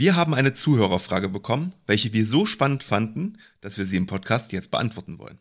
[0.00, 4.52] Wir haben eine Zuhörerfrage bekommen, welche wir so spannend fanden, dass wir sie im Podcast
[4.52, 5.40] jetzt beantworten wollen.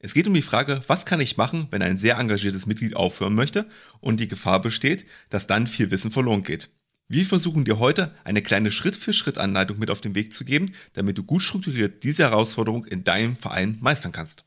[0.00, 3.36] Es geht um die Frage, was kann ich machen, wenn ein sehr engagiertes Mitglied aufhören
[3.36, 3.64] möchte
[4.00, 6.68] und die Gefahr besteht, dass dann viel Wissen verloren geht.
[7.06, 11.22] Wir versuchen dir heute eine kleine Schritt-für-Schritt-Anleitung mit auf den Weg zu geben, damit du
[11.22, 14.44] gut strukturiert diese Herausforderung in deinem Verein meistern kannst.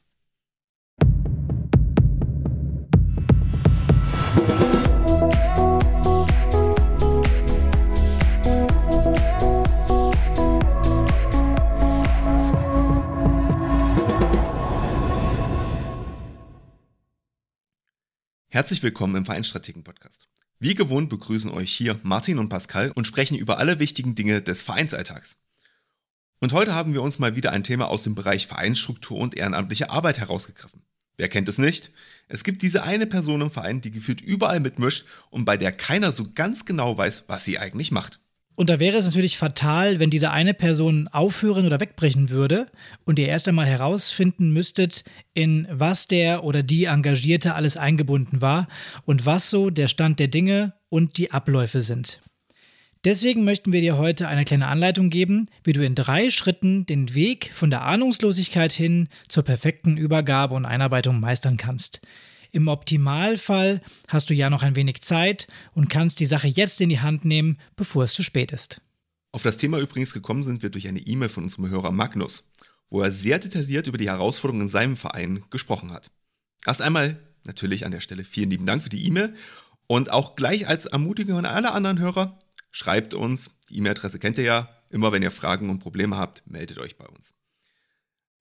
[18.55, 20.29] Herzlich willkommen im Vereinsstrategen-Podcast.
[20.59, 24.64] Wie gewohnt begrüßen euch hier Martin und Pascal und sprechen über alle wichtigen Dinge des
[24.64, 25.41] Vereinsalltags.
[26.39, 29.89] Und heute haben wir uns mal wieder ein Thema aus dem Bereich Vereinsstruktur und ehrenamtliche
[29.89, 30.83] Arbeit herausgegriffen.
[31.18, 31.91] Wer kennt es nicht?
[32.30, 36.14] Es gibt diese eine Person im Verein, die gefühlt überall mitmischt und bei der keiner
[36.14, 38.22] so ganz genau weiß, was sie eigentlich macht.
[38.55, 42.67] Und da wäre es natürlich fatal, wenn diese eine Person aufhören oder wegbrechen würde
[43.03, 45.03] und ihr erst einmal herausfinden müsstet,
[45.34, 48.67] in was der oder die Engagierte alles eingebunden war
[49.03, 52.22] und was so der Stand der Dinge und die Abläufe sind.
[53.03, 57.14] Deswegen möchten wir dir heute eine kleine Anleitung geben, wie du in drei Schritten den
[57.14, 62.02] Weg von der Ahnungslosigkeit hin zur perfekten Übergabe und Einarbeitung meistern kannst.
[62.52, 66.90] Im Optimalfall hast du ja noch ein wenig Zeit und kannst die Sache jetzt in
[66.90, 68.82] die Hand nehmen, bevor es zu spät ist.
[69.32, 72.50] Auf das Thema übrigens gekommen sind wir durch eine E-Mail von unserem Hörer Magnus,
[72.90, 76.12] wo er sehr detailliert über die Herausforderungen in seinem Verein gesprochen hat.
[76.66, 79.36] Erst einmal natürlich an der Stelle vielen lieben Dank für die E-Mail
[79.88, 82.40] und auch gleich als Ermutigung an alle anderen Hörer,
[82.72, 86.78] schreibt uns, die E-Mail-Adresse kennt ihr ja, immer wenn ihr Fragen und Probleme habt, meldet
[86.78, 87.34] euch bei uns.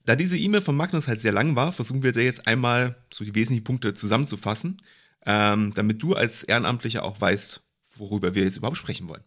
[0.04, 3.24] Da diese E-Mail von Magnus halt sehr lang war, versuchen wir da jetzt einmal so
[3.24, 4.78] die wesentlichen Punkte zusammenzufassen,
[5.24, 7.62] ähm, damit du als Ehrenamtlicher auch weißt,
[7.96, 9.22] worüber wir jetzt überhaupt sprechen wollen.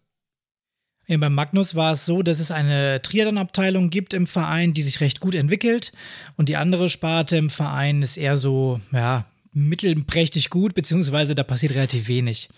[1.08, 5.00] Ja, bei Magnus war es so, dass es eine Triathlon-Abteilung gibt im Verein, die sich
[5.00, 5.92] recht gut entwickelt.
[6.36, 11.74] Und die andere Sparte im Verein ist eher so, ja, mittelprächtig gut, beziehungsweise da passiert
[11.74, 12.50] relativ wenig.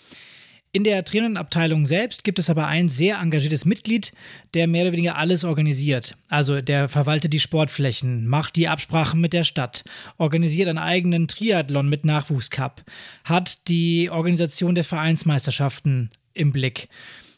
[0.73, 4.13] In der Trainerabteilung selbst gibt es aber ein sehr engagiertes Mitglied,
[4.55, 6.17] der mehr oder weniger alles organisiert.
[6.29, 9.83] Also der verwaltet die Sportflächen, macht die Absprachen mit der Stadt,
[10.17, 12.85] organisiert einen eigenen Triathlon mit Nachwuchscup,
[13.25, 16.89] hat die Organisation der Vereinsmeisterschaften im Blick,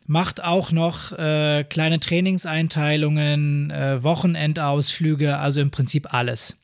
[0.06, 6.58] macht auch noch äh, kleine Trainingseinteilungen, äh, Wochenendausflüge, also im Prinzip alles.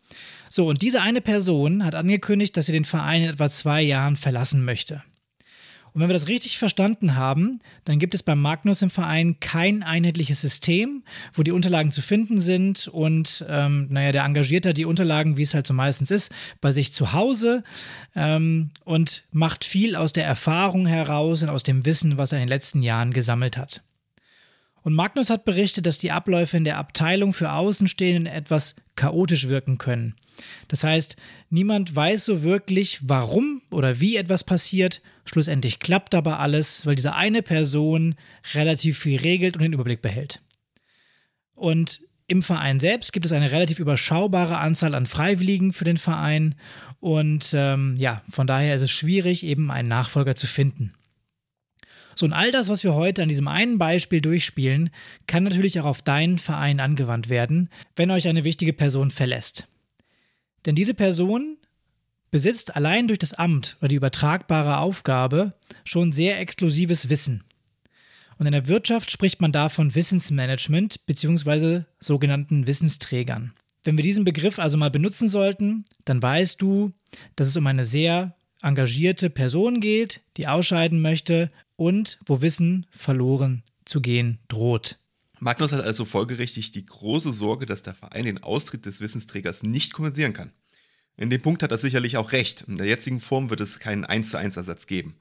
[0.50, 4.16] So, und diese eine Person hat angekündigt, dass sie den Verein in etwa zwei Jahren
[4.16, 5.02] verlassen möchte.
[5.92, 9.82] Und wenn wir das richtig verstanden haben, dann gibt es beim Magnus im Verein kein
[9.82, 15.36] einheitliches System, wo die Unterlagen zu finden sind und, ähm, naja, der Engagierte die Unterlagen,
[15.36, 17.64] wie es halt so meistens ist, bei sich zu Hause
[18.14, 22.44] ähm, und macht viel aus der Erfahrung heraus und aus dem Wissen, was er in
[22.44, 23.82] den letzten Jahren gesammelt hat.
[24.82, 29.78] Und Magnus hat berichtet, dass die Abläufe in der Abteilung für Außenstehenden etwas chaotisch wirken
[29.78, 30.14] können.
[30.68, 31.16] Das heißt,
[31.50, 35.00] niemand weiß so wirklich, warum oder wie etwas passiert.
[35.24, 38.16] Schlussendlich klappt aber alles, weil diese eine Person
[38.54, 40.40] relativ viel regelt und den Überblick behält.
[41.54, 46.56] Und im Verein selbst gibt es eine relativ überschaubare Anzahl an Freiwilligen für den Verein
[47.00, 50.92] und ähm, ja, von daher ist es schwierig, eben einen Nachfolger zu finden.
[52.18, 54.90] So, und all das, was wir heute an diesem einen Beispiel durchspielen,
[55.28, 59.68] kann natürlich auch auf deinen Verein angewandt werden, wenn euch eine wichtige Person verlässt.
[60.66, 61.58] Denn diese Person
[62.32, 65.52] besitzt allein durch das Amt oder die übertragbare Aufgabe
[65.84, 67.44] schon sehr exklusives Wissen.
[68.36, 71.82] Und in der Wirtschaft spricht man da von Wissensmanagement bzw.
[72.00, 73.52] sogenannten Wissensträgern.
[73.84, 76.90] Wenn wir diesen Begriff also mal benutzen sollten, dann weißt du,
[77.36, 83.62] dass es um eine sehr engagierte Person geht, die ausscheiden möchte und wo Wissen verloren
[83.84, 84.98] zu gehen droht.
[85.38, 89.92] Magnus hat also folgerichtig die große Sorge, dass der Verein den Austritt des Wissensträgers nicht
[89.92, 90.52] kompensieren kann.
[91.16, 92.62] In dem Punkt hat er sicherlich auch recht.
[92.62, 95.14] In der jetzigen Form wird es keinen 1 zu 1 Ersatz geben.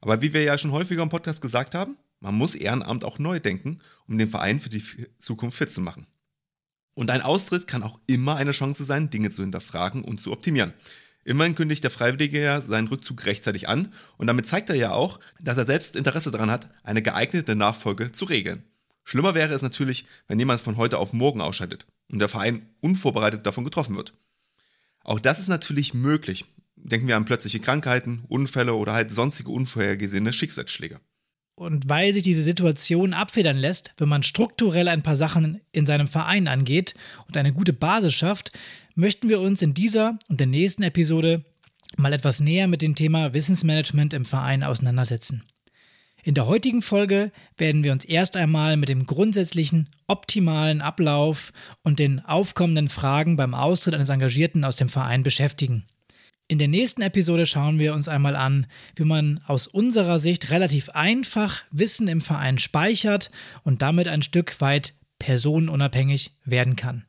[0.00, 3.38] Aber wie wir ja schon häufiger im Podcast gesagt haben, man muss Ehrenamt auch neu
[3.38, 3.76] denken,
[4.06, 4.82] um den Verein für die
[5.18, 6.06] Zukunft fit zu machen.
[6.94, 10.72] Und ein Austritt kann auch immer eine Chance sein, Dinge zu hinterfragen und zu optimieren.
[11.28, 15.20] Immerhin kündigt der Freiwillige ja seinen Rückzug rechtzeitig an und damit zeigt er ja auch,
[15.38, 18.62] dass er selbst Interesse daran hat, eine geeignete Nachfolge zu regeln.
[19.04, 23.44] Schlimmer wäre es natürlich, wenn jemand von heute auf morgen ausscheidet und der Verein unvorbereitet
[23.44, 24.14] davon getroffen wird.
[25.04, 26.46] Auch das ist natürlich möglich.
[26.76, 30.98] Denken wir an plötzliche Krankheiten, Unfälle oder halt sonstige unvorhergesehene Schicksalsschläge.
[31.58, 36.06] Und weil sich diese Situation abfedern lässt, wenn man strukturell ein paar Sachen in seinem
[36.06, 36.94] Verein angeht
[37.26, 38.52] und eine gute Basis schafft,
[38.98, 41.44] möchten wir uns in dieser und der nächsten Episode
[41.96, 45.44] mal etwas näher mit dem Thema Wissensmanagement im Verein auseinandersetzen.
[46.24, 51.52] In der heutigen Folge werden wir uns erst einmal mit dem grundsätzlichen optimalen Ablauf
[51.84, 55.84] und den aufkommenden Fragen beim Austritt eines Engagierten aus dem Verein beschäftigen.
[56.48, 58.66] In der nächsten Episode schauen wir uns einmal an,
[58.96, 63.30] wie man aus unserer Sicht relativ einfach Wissen im Verein speichert
[63.62, 67.07] und damit ein Stück weit personenunabhängig werden kann.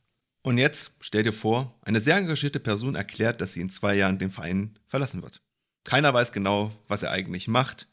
[0.50, 4.18] Und jetzt stell dir vor, eine sehr engagierte Person erklärt, dass sie in zwei Jahren
[4.18, 5.44] den Verein verlassen wird.
[5.84, 7.88] Keiner weiß genau, was er eigentlich macht,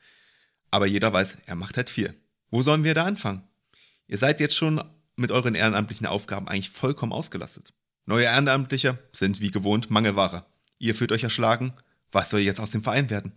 [0.70, 2.14] aber jeder weiß, er macht halt viel.
[2.50, 3.42] Wo sollen wir da anfangen?
[4.08, 4.82] Ihr seid jetzt schon
[5.16, 7.74] mit euren ehrenamtlichen Aufgaben eigentlich vollkommen ausgelastet.
[8.06, 10.46] Neue Ehrenamtliche sind wie gewohnt Mangelware.
[10.78, 11.74] Ihr fühlt euch erschlagen.
[12.10, 13.32] Was soll jetzt aus dem Verein werden?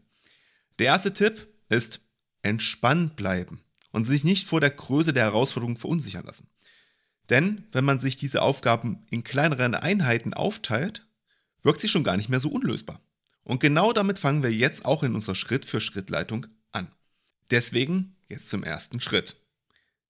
[0.77, 1.99] Der erste Tipp ist
[2.41, 3.59] entspannt bleiben
[3.91, 6.47] und sich nicht vor der Größe der Herausforderung verunsichern lassen.
[7.29, 11.05] Denn wenn man sich diese Aufgaben in kleineren Einheiten aufteilt,
[11.61, 12.99] wirkt sie schon gar nicht mehr so unlösbar.
[13.43, 16.89] Und genau damit fangen wir jetzt auch in unserer Schritt-für-Schritt-Leitung an.
[17.51, 19.35] Deswegen jetzt zum ersten Schritt.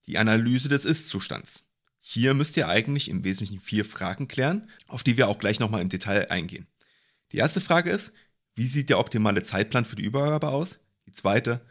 [0.08, 1.66] Die Analyse des Ist-Zustands.
[2.00, 5.82] Hier müsst ihr eigentlich im Wesentlichen vier Fragen klären, auf die wir auch gleich nochmal
[5.82, 6.68] im Detail eingehen.
[7.32, 8.14] Die erste Frage ist,
[8.56, 10.80] wie sieht der optimale Zeitplan für die Übergabe aus?
[11.06, 11.62] Die zweite,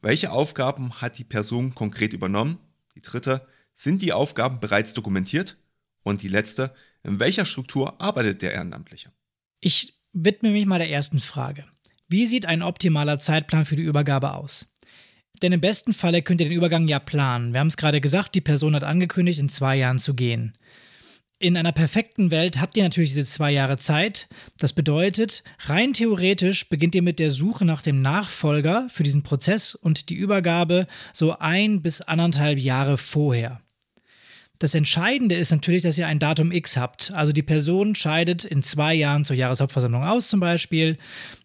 [0.00, 2.58] welche Aufgaben hat die Person konkret übernommen?
[2.94, 5.56] Die dritte, sind die Aufgaben bereits dokumentiert?
[6.02, 9.10] Und die letzte, in welcher Struktur arbeitet der Ehrenamtliche?
[9.60, 11.64] Ich widme mich mal der ersten Frage.
[12.08, 14.66] Wie sieht ein optimaler Zeitplan für die Übergabe aus?
[15.42, 17.52] Denn im besten Falle könnt ihr den Übergang ja planen.
[17.52, 20.56] Wir haben es gerade gesagt, die Person hat angekündigt, in zwei Jahren zu gehen.
[21.40, 24.28] In einer perfekten Welt habt ihr natürlich diese zwei Jahre Zeit.
[24.58, 29.74] Das bedeutet, rein theoretisch beginnt ihr mit der Suche nach dem Nachfolger für diesen Prozess
[29.74, 33.63] und die Übergabe so ein bis anderthalb Jahre vorher.
[34.58, 37.12] Das Entscheidende ist natürlich, dass ihr ein Datum X habt.
[37.12, 40.96] Also die Person scheidet in zwei Jahren zur Jahreshauptversammlung aus zum Beispiel.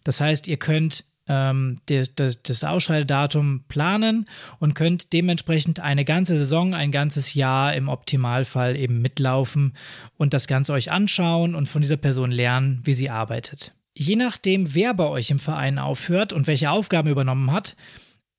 [0.04, 4.26] Das heißt, ihr könnt ähm, das, das, das Ausscheidedatum planen
[4.58, 9.74] und könnt dementsprechend eine ganze Saison, ein ganzes Jahr im Optimalfall eben mitlaufen
[10.16, 13.74] und das Ganze euch anschauen und von dieser Person lernen, wie sie arbeitet.
[13.94, 17.76] Je nachdem, wer bei euch im Verein aufhört und welche Aufgaben übernommen hat,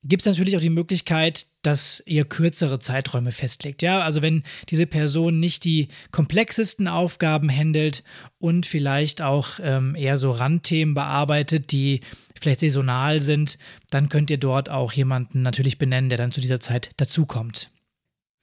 [0.03, 3.81] gibt es natürlich auch die Möglichkeit, dass ihr kürzere Zeiträume festlegt.
[3.81, 8.03] Ja, also wenn diese Person nicht die komplexesten Aufgaben handelt
[8.39, 12.01] und vielleicht auch ähm, eher so Randthemen bearbeitet, die
[12.39, 13.59] vielleicht saisonal sind,
[13.92, 17.69] dann könnt ihr dort auch jemanden natürlich benennen, der dann zu dieser Zeit dazukommt.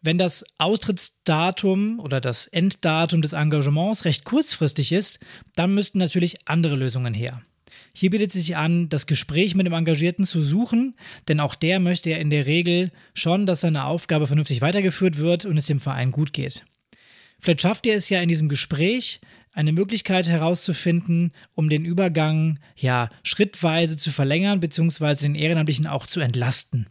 [0.01, 5.19] Wenn das Austrittsdatum oder das Enddatum des Engagements recht kurzfristig ist,
[5.57, 7.43] dann müssten natürlich andere Lösungen her.
[8.01, 10.95] Hier bietet sich an, das Gespräch mit dem Engagierten zu suchen,
[11.27, 15.47] denn auch der möchte ja in der Regel schon, dass seine Aufgabe vernünftig weitergeführt wird
[15.47, 16.65] und es dem Verein gut geht.
[17.41, 19.21] Vielleicht schafft ihr es ja in diesem Gespräch,
[19.53, 26.21] eine Möglichkeit herauszufinden, um den Übergang ja schrittweise zu verlängern, beziehungsweise den Ehrenamtlichen auch zu
[26.21, 26.87] entlasten.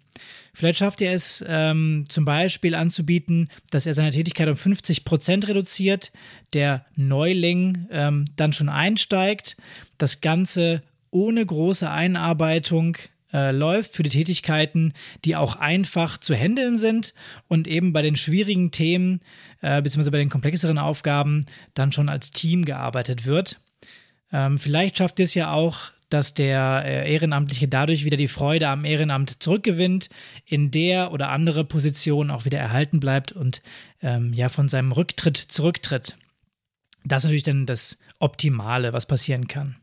[0.54, 5.48] Vielleicht schafft ihr es ähm, zum Beispiel anzubieten, dass er seine Tätigkeit um 50 Prozent
[5.48, 6.12] reduziert,
[6.52, 9.56] der Neuling ähm, dann schon einsteigt,
[9.98, 12.98] das Ganze ohne große Einarbeitung
[13.34, 14.94] äh, läuft für die Tätigkeiten,
[15.26, 17.14] die auch einfach zu handeln sind
[17.48, 19.22] und eben bei den schwierigen Themen
[19.62, 20.10] äh, bzw.
[20.12, 23.60] bei den komplexeren Aufgaben dann schon als Team gearbeitet wird.
[24.32, 28.86] Ähm, vielleicht schafft es ja auch, dass der äh, Ehrenamtliche dadurch wieder die Freude am
[28.86, 30.10] Ehrenamt zurückgewinnt,
[30.46, 33.62] in der oder andere Position auch wieder erhalten bleibt und
[34.02, 36.16] ähm, ja von seinem Rücktritt zurücktritt.
[37.04, 39.76] Das ist natürlich dann das Optimale, was passieren kann.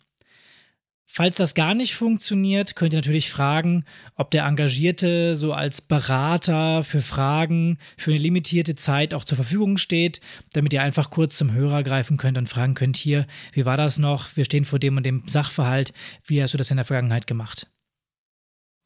[1.16, 3.84] Falls das gar nicht funktioniert, könnt ihr natürlich fragen,
[4.16, 9.76] ob der Engagierte so als Berater für Fragen für eine limitierte Zeit auch zur Verfügung
[9.76, 10.20] steht,
[10.54, 14.00] damit ihr einfach kurz zum Hörer greifen könnt und fragen könnt, hier, wie war das
[14.00, 14.36] noch?
[14.36, 15.92] Wir stehen vor dem und dem Sachverhalt.
[16.24, 17.70] Wie hast du das in der Vergangenheit gemacht?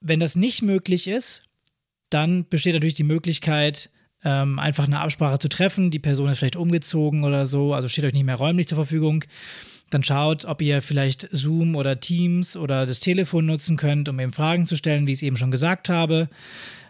[0.04, 1.48] Wenn das nicht möglich ist,
[2.10, 3.88] dann besteht natürlich die Möglichkeit,
[4.22, 5.90] ähm, einfach eine Absprache zu treffen.
[5.90, 9.24] Die Person ist vielleicht umgezogen oder so, also steht euch nicht mehr räumlich zur Verfügung
[9.90, 14.32] dann schaut, ob ihr vielleicht Zoom oder Teams oder das Telefon nutzen könnt, um eben
[14.32, 16.28] Fragen zu stellen, wie ich es eben schon gesagt habe.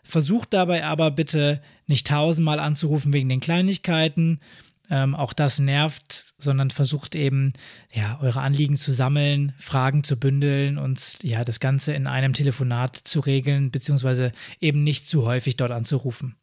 [0.03, 4.41] Versucht dabei aber bitte nicht tausendmal anzurufen wegen den Kleinigkeiten.
[4.91, 7.53] Ähm, auch das nervt, sondern versucht eben,
[7.93, 12.97] ja, eure Anliegen zu sammeln, Fragen zu bündeln und ja, das Ganze in einem Telefonat
[12.97, 16.37] zu regeln, beziehungsweise eben nicht zu häufig dort anzurufen.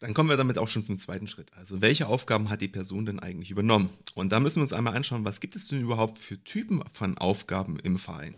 [0.00, 1.52] Dann kommen wir damit auch schon zum zweiten Schritt.
[1.56, 3.90] Also welche Aufgaben hat die Person denn eigentlich übernommen?
[4.14, 7.16] Und da müssen wir uns einmal anschauen, was gibt es denn überhaupt für Typen von
[7.16, 8.36] Aufgaben im Verein?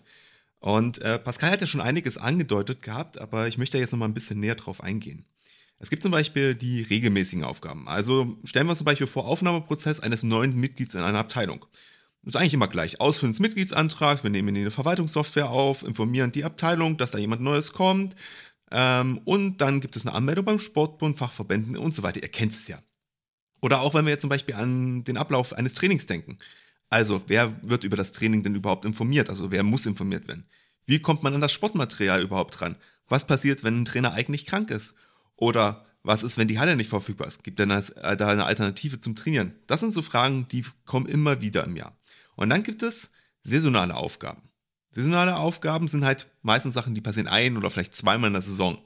[0.60, 4.06] Und äh, Pascal hat ja schon einiges angedeutet gehabt, aber ich möchte jetzt noch mal
[4.06, 5.24] ein bisschen näher drauf eingehen.
[5.80, 7.88] Es gibt zum Beispiel die regelmäßigen Aufgaben.
[7.88, 11.64] Also stellen wir uns zum Beispiel vor Aufnahmeprozess eines neuen Mitglieds in einer Abteilung.
[12.24, 13.00] Das ist eigentlich immer gleich.
[13.00, 17.42] Ausfüllen des Mitgliedsantrags, wir nehmen in die Verwaltungssoftware auf, informieren die Abteilung, dass da jemand
[17.42, 18.16] Neues kommt,
[18.70, 22.22] Ähm, und dann gibt es eine Anmeldung beim Sportbund, Fachverbänden und so weiter.
[22.22, 22.82] Ihr kennt es ja.
[23.60, 26.38] Oder auch wenn wir jetzt zum Beispiel an den Ablauf eines Trainings denken.
[26.90, 29.30] Also, wer wird über das Training denn überhaupt informiert?
[29.30, 30.46] Also, wer muss informiert werden?
[30.86, 32.76] Wie kommt man an das Sportmaterial überhaupt ran?
[33.08, 34.94] Was passiert, wenn ein Trainer eigentlich krank ist?
[35.36, 37.44] Oder was ist, wenn die Halle nicht verfügbar ist?
[37.44, 39.54] Gibt denn äh, da eine Alternative zum Trainieren?
[39.66, 41.98] Das sind so Fragen, die kommen immer wieder im Jahr.
[42.36, 43.10] Und dann gibt es
[43.42, 44.47] saisonale Aufgaben.
[44.90, 48.78] Saisonale Aufgaben sind halt meistens Sachen, die passieren ein oder vielleicht zweimal in der Saison.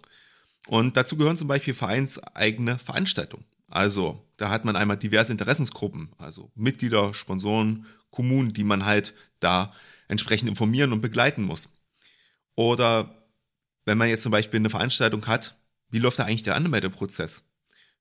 [0.66, 3.44] Und dazu gehören zum Beispiel vereinseigene Veranstaltungen.
[3.68, 9.72] Also da hat man einmal diverse Interessensgruppen, also Mitglieder, Sponsoren, Kommunen, die man halt da
[10.08, 11.80] entsprechend informieren und begleiten muss.
[12.54, 13.26] Oder
[13.84, 15.56] wenn man jetzt zum Beispiel eine Veranstaltung hat,
[15.88, 17.44] wie läuft da eigentlich der Anmeldeprozess?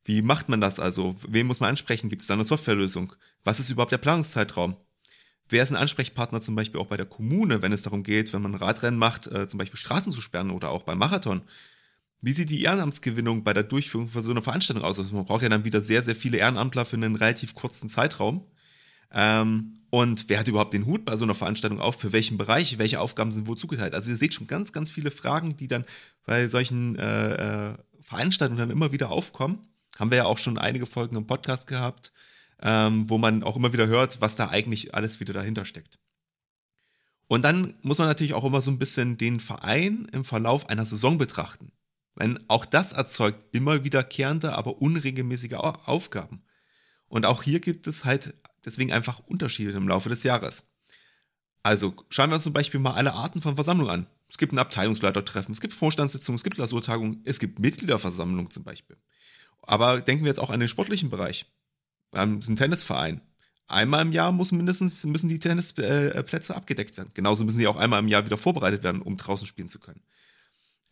[0.04, 1.16] Wie macht man das also?
[1.28, 2.10] Wen muss man ansprechen?
[2.10, 3.14] Gibt es da eine Softwarelösung?
[3.44, 4.76] Was ist überhaupt der Planungszeitraum?
[5.52, 8.42] Wer ist ein Ansprechpartner zum Beispiel auch bei der Kommune, wenn es darum geht, wenn
[8.42, 11.42] man Radrennen macht, äh, zum Beispiel Straßen zu sperren oder auch beim Marathon?
[12.22, 14.98] Wie sieht die Ehrenamtsgewinnung bei der Durchführung von so einer Veranstaltung aus?
[14.98, 18.46] Also man braucht ja dann wieder sehr, sehr viele Ehrenamtler für einen relativ kurzen Zeitraum.
[19.12, 22.00] Ähm, und wer hat überhaupt den Hut bei so einer Veranstaltung auf?
[22.00, 22.78] Für welchen Bereich?
[22.78, 23.94] Welche Aufgaben sind wo zugeteilt?
[23.94, 25.84] Also ihr seht schon ganz, ganz viele Fragen, die dann
[26.26, 29.68] bei solchen äh, äh, Veranstaltungen dann immer wieder aufkommen.
[30.00, 32.14] Haben wir ja auch schon einige Folgen im Podcast gehabt
[32.62, 36.00] ähm, wo man auch immer wieder hört, was da eigentlich alles wieder dahinter steckt.
[37.28, 40.86] Und dann muss man natürlich auch immer so ein bisschen den Verein im Verlauf einer
[40.86, 41.72] Saison betrachten.
[42.20, 46.44] Denn auch das erzeugt immer wiederkehrende, aber unregelmäßige Aufgaben.
[47.08, 48.34] Und auch hier gibt es halt
[48.66, 50.68] deswegen einfach Unterschiede im Laufe des Jahres.
[51.64, 54.08] Also schauen wir uns zum Beispiel mal alle Arten von Versammlungen an.
[54.30, 58.98] Es gibt ein Abteilungsleitertreffen, es gibt Vorstandssitzungen, es gibt Klausurtagungen, es gibt Mitgliederversammlungen zum Beispiel.
[59.62, 61.46] Aber denken wir jetzt auch an den sportlichen Bereich.
[62.12, 63.22] Wir haben einen Tennisverein.
[63.68, 67.12] Einmal im Jahr muss mindestens, müssen die Tennisplätze abgedeckt werden.
[67.14, 70.02] Genauso müssen die auch einmal im Jahr wieder vorbereitet werden, um draußen spielen zu können.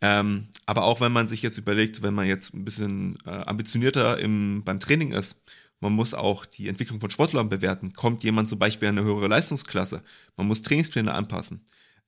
[0.01, 4.17] Ähm, aber auch wenn man sich jetzt überlegt, wenn man jetzt ein bisschen äh, ambitionierter
[4.19, 5.43] im, beim Training ist,
[5.81, 7.93] man muss auch die Entwicklung von Sportlern bewerten.
[7.93, 10.01] Kommt jemand zum Beispiel an eine höhere Leistungsklasse?
[10.37, 11.61] Man muss Trainingspläne anpassen.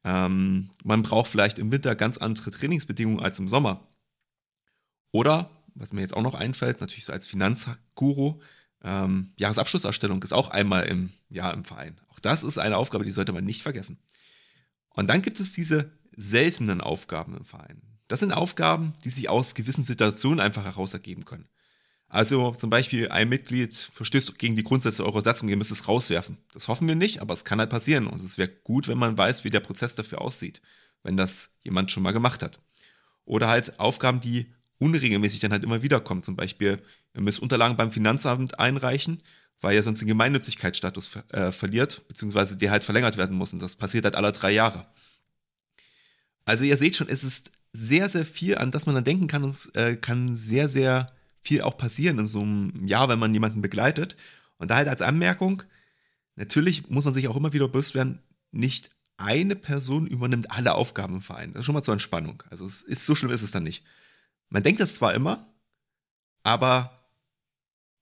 [0.03, 3.87] Ähm, man braucht vielleicht im Winter ganz andere Trainingsbedingungen als im Sommer.
[5.11, 8.39] Oder, was mir jetzt auch noch einfällt, natürlich so als Finanzguru,
[8.83, 11.99] ähm, Jahresabschlusserstellung ist auch einmal im Jahr im Verein.
[12.09, 13.99] Auch das ist eine Aufgabe, die sollte man nicht vergessen.
[14.89, 17.81] Und dann gibt es diese seltenen Aufgaben im Verein.
[18.07, 21.47] Das sind Aufgaben, die sich aus gewissen Situationen einfach heraus ergeben können.
[22.09, 26.37] Also zum Beispiel ein Mitglied verstößt gegen die Grundsätze eurer Satzung, ihr müsst es rauswerfen.
[26.51, 28.07] Das hoffen wir nicht, aber es kann halt passieren.
[28.07, 30.61] Und es wäre gut, wenn man weiß, wie der Prozess dafür aussieht,
[31.03, 32.59] wenn das jemand schon mal gemacht hat.
[33.23, 36.25] Oder halt Aufgaben, die unregelmäßig dann halt immer wieder kommt.
[36.25, 39.17] Zum Beispiel, ihr müsst Unterlagen beim Finanzamt einreichen,
[39.59, 43.53] weil ihr sonst den Gemeinnützigkeitsstatus äh, verliert, beziehungsweise der halt verlängert werden muss.
[43.53, 44.87] Und das passiert halt alle drei Jahre.
[46.45, 49.43] Also ihr seht schon, es ist sehr, sehr viel, an das man dann denken kann.
[49.43, 53.33] Und es äh, kann sehr, sehr viel auch passieren in so einem Jahr, wenn man
[53.33, 54.15] jemanden begleitet.
[54.57, 55.63] Und da halt als Anmerkung,
[56.35, 58.19] natürlich muss man sich auch immer wieder bewusst werden,
[58.51, 61.53] nicht eine Person übernimmt alle Aufgaben im Verein.
[61.53, 62.43] Das ist schon mal zur Entspannung.
[62.49, 63.83] Also es ist, so schlimm ist es dann nicht.
[64.49, 65.47] Man denkt das zwar immer,
[66.43, 67.00] aber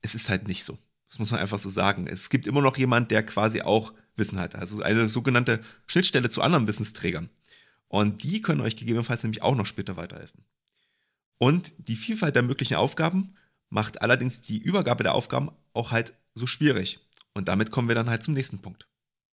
[0.01, 0.77] es ist halt nicht so.
[1.09, 2.07] Das muss man einfach so sagen.
[2.07, 4.55] Es gibt immer noch jemand, der quasi auch Wissen hat.
[4.55, 7.29] Also eine sogenannte Schnittstelle zu anderen Wissensträgern.
[7.87, 10.43] Und die können euch gegebenenfalls nämlich auch noch später weiterhelfen.
[11.39, 13.31] Und die Vielfalt der möglichen Aufgaben
[13.69, 16.99] macht allerdings die Übergabe der Aufgaben auch halt so schwierig.
[17.33, 18.88] Und damit kommen wir dann halt zum nächsten Punkt.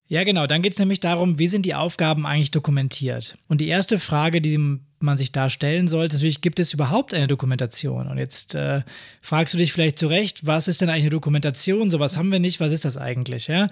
[0.09, 0.47] Ja, genau.
[0.47, 3.37] Dann geht es nämlich darum, wie sind die Aufgaben eigentlich dokumentiert?
[3.49, 7.27] Und die erste Frage, die man sich da stellen sollte, natürlich, gibt es überhaupt eine
[7.27, 8.07] Dokumentation?
[8.07, 8.83] Und jetzt äh,
[9.21, 11.91] fragst du dich vielleicht zurecht, was ist denn eigentlich eine Dokumentation?
[11.91, 13.49] Sowas haben wir nicht, was ist das eigentlich?
[13.49, 13.69] Ja?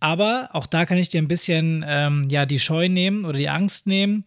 [0.00, 3.48] Aber auch da kann ich dir ein bisschen ähm, ja, die Scheu nehmen oder die
[3.48, 4.24] Angst nehmen.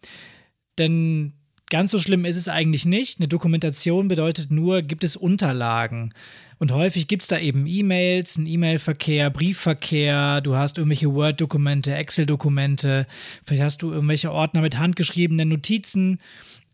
[0.78, 1.34] Denn
[1.68, 3.20] ganz so schlimm ist es eigentlich nicht.
[3.20, 6.14] Eine Dokumentation bedeutet nur, gibt es Unterlagen.
[6.58, 13.06] Und häufig gibt es da eben E-Mails, einen E-Mail-Verkehr, Briefverkehr, du hast irgendwelche Word-Dokumente, Excel-Dokumente,
[13.44, 16.18] vielleicht hast du irgendwelche Ordner mit handgeschriebenen Notizen,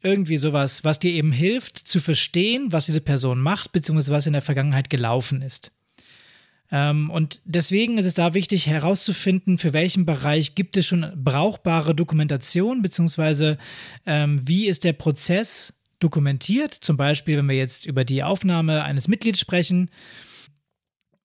[0.02, 4.32] irgendwie sowas, was dir eben hilft zu verstehen, was diese Person macht, beziehungsweise was in
[4.32, 5.72] der Vergangenheit gelaufen ist.
[6.70, 11.94] Ähm, und deswegen ist es da wichtig herauszufinden, für welchen Bereich gibt es schon brauchbare
[11.94, 13.58] Dokumentation, beziehungsweise
[14.06, 16.74] ähm, wie ist der Prozess dokumentiert.
[16.74, 19.90] Zum Beispiel, wenn wir jetzt über die Aufnahme eines Mitglieds sprechen,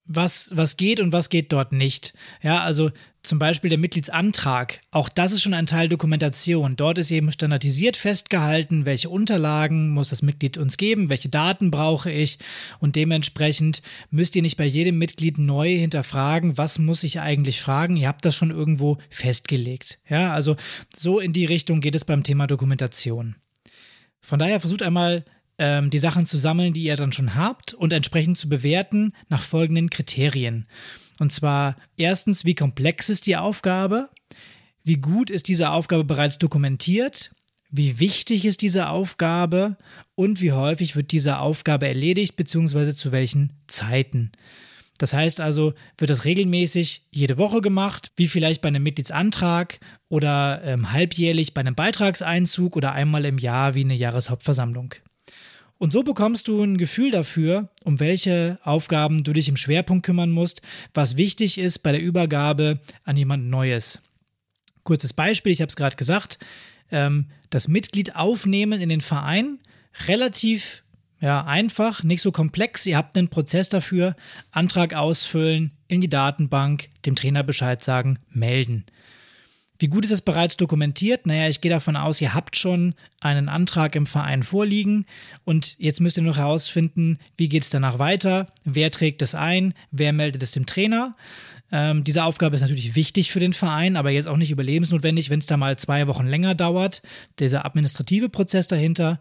[0.08, 2.14] was, was geht und was geht dort nicht.
[2.42, 2.92] Ja, also
[3.24, 4.80] zum Beispiel der Mitgliedsantrag.
[4.90, 6.78] Auch das ist schon ein Teil Dokumentation.
[6.78, 12.10] Dort ist eben standardisiert festgehalten, welche Unterlagen muss das Mitglied uns geben, welche Daten brauche
[12.10, 12.40] ich
[12.80, 17.98] und dementsprechend müsst ihr nicht bei jedem Mitglied neu hinterfragen, was muss ich eigentlich fragen.
[17.98, 20.00] Ihr habt das schon irgendwo festgelegt.
[20.10, 20.56] Ja, also
[20.96, 23.36] so in die Richtung geht es beim Thema Dokumentation.
[24.28, 25.24] Von daher versucht einmal
[25.58, 29.42] ähm, die Sachen zu sammeln, die ihr dann schon habt und entsprechend zu bewerten nach
[29.42, 30.68] folgenden Kriterien.
[31.18, 34.10] Und zwar erstens, wie komplex ist die Aufgabe?
[34.84, 37.32] Wie gut ist diese Aufgabe bereits dokumentiert?
[37.70, 39.78] Wie wichtig ist diese Aufgabe
[40.16, 44.34] und wie häufig wird diese Aufgabe erledigt, beziehungsweise zu welchen Zeiten?
[44.98, 50.62] Das heißt also, wird das regelmäßig jede Woche gemacht, wie vielleicht bei einem Mitgliedsantrag oder
[50.64, 54.96] ähm, halbjährlich bei einem Beitragseinzug oder einmal im Jahr wie eine Jahreshauptversammlung.
[55.78, 60.32] Und so bekommst du ein Gefühl dafür, um welche Aufgaben du dich im Schwerpunkt kümmern
[60.32, 60.62] musst,
[60.94, 64.02] was wichtig ist bei der Übergabe an jemand Neues.
[64.84, 66.40] Kurzes Beispiel, ich habe es gerade gesagt,
[66.92, 69.60] ähm, das Mitglied aufnehmen in den Verein,
[70.08, 70.84] relativ
[71.20, 72.86] ja, einfach, nicht so komplex.
[72.86, 74.16] Ihr habt einen Prozess dafür,
[74.52, 78.86] Antrag ausfüllen, in die Datenbank, dem Trainer Bescheid sagen, melden.
[79.80, 81.28] Wie gut ist es bereits dokumentiert?
[81.28, 85.06] Naja, ich gehe davon aus, ihr habt schon einen Antrag im Verein vorliegen
[85.44, 89.76] und jetzt müsst ihr noch herausfinden, wie geht es danach weiter, wer trägt es ein,
[89.92, 91.14] wer meldet es dem Trainer.
[91.72, 95.40] Ähm, diese Aufgabe ist natürlich wichtig für den Verein, aber jetzt auch nicht überlebensnotwendig, wenn
[95.40, 97.02] es da mal zwei Wochen länger dauert.
[97.40, 99.20] Dieser administrative Prozess dahinter.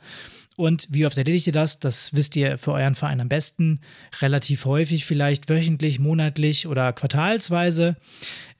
[0.56, 1.80] Und wie oft erledigt ihr das?
[1.80, 3.80] Das wisst ihr für euren Verein am besten.
[4.20, 7.96] Relativ häufig, vielleicht wöchentlich, monatlich oder quartalsweise.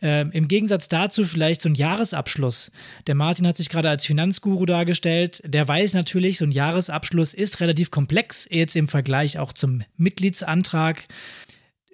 [0.03, 2.71] Ähm, Im Gegensatz dazu vielleicht so ein Jahresabschluss.
[3.07, 5.43] Der Martin hat sich gerade als Finanzguru dargestellt.
[5.47, 11.09] Der weiß natürlich, so ein Jahresabschluss ist relativ komplex, jetzt im Vergleich auch zum Mitgliedsantrag.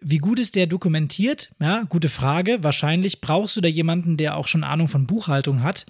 [0.05, 1.51] Wie gut ist der dokumentiert?
[1.61, 2.65] Ja, gute Frage.
[2.65, 5.87] Wahrscheinlich brauchst du da jemanden, der auch schon Ahnung von Buchhaltung hat.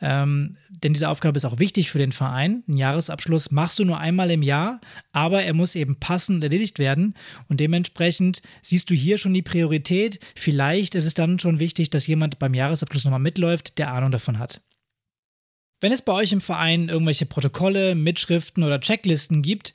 [0.00, 2.62] Ähm, denn diese Aufgabe ist auch wichtig für den Verein.
[2.68, 4.80] Ein Jahresabschluss machst du nur einmal im Jahr,
[5.12, 7.14] aber er muss eben passend erledigt werden.
[7.48, 10.20] Und dementsprechend siehst du hier schon die Priorität.
[10.36, 14.38] Vielleicht ist es dann schon wichtig, dass jemand beim Jahresabschluss nochmal mitläuft, der Ahnung davon
[14.38, 14.60] hat.
[15.80, 19.74] Wenn es bei euch im Verein irgendwelche Protokolle, Mitschriften oder Checklisten gibt,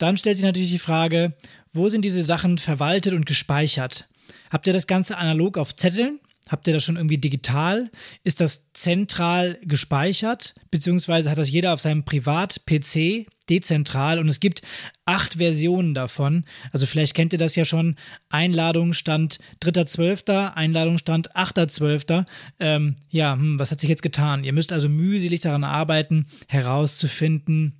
[0.00, 1.34] dann stellt sich natürlich die Frage,
[1.72, 4.08] wo sind diese Sachen verwaltet und gespeichert?
[4.50, 6.20] Habt ihr das Ganze analog auf Zetteln?
[6.48, 7.88] Habt ihr das schon irgendwie digital?
[8.24, 10.54] Ist das zentral gespeichert?
[10.70, 14.62] Beziehungsweise hat das jeder auf seinem Privat-PC dezentral und es gibt
[15.04, 16.44] acht Versionen davon.
[16.72, 17.96] Also vielleicht kennt ihr das ja schon.
[18.30, 22.24] Einladung stand 3.12., Einladung stand 8.12.
[22.58, 24.42] Ähm, ja, hm, was hat sich jetzt getan?
[24.42, 27.79] Ihr müsst also mühselig daran arbeiten, herauszufinden,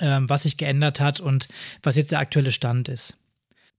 [0.00, 1.48] was sich geändert hat und
[1.82, 3.16] was jetzt der aktuelle Stand ist.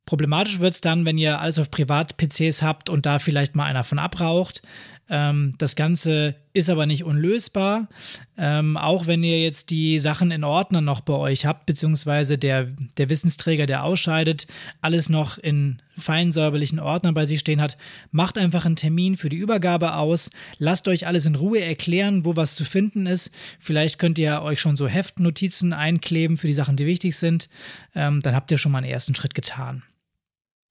[0.06, 3.84] Problematisch wird es dann, wenn ihr alles auf Privat-PCs habt und da vielleicht mal einer
[3.84, 4.62] von abraucht.
[5.12, 7.89] Ähm, das Ganze ist aber nicht unlösbar.
[8.38, 12.63] Ähm, auch wenn ihr jetzt die Sachen in Ordner noch bei euch habt, beziehungsweise der,
[12.97, 14.47] der Wissensträger, der ausscheidet,
[14.80, 17.78] alles noch in feinsäuberlichen Ordnern bei sich stehen hat,
[18.12, 20.32] macht einfach einen Termin für die Übergabe aus.
[20.58, 23.32] Lasst euch alles in Ruhe erklären, wo was zu finden ist.
[23.60, 27.50] Vielleicht könnt ihr euch schon so Heftnotizen einkleben für die Sachen, die wichtig sind.
[27.93, 29.84] Ähm, dann habt ihr schon mal einen ersten Schritt getan.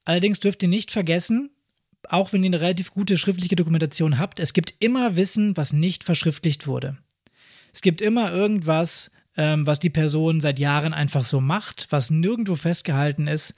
[0.07, 1.51] Allerdings dürft ihr nicht vergessen,
[2.09, 6.05] auch wenn ihr eine relativ gute schriftliche Dokumentation habt, es gibt immer Wissen, was nicht
[6.05, 6.97] verschriftlicht wurde.
[7.73, 12.57] Es gibt immer irgendwas, ähm, was die Person seit Jahren einfach so macht, was nirgendwo
[12.57, 13.55] festgehalten ist,